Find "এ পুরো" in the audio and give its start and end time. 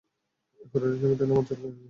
0.61-0.85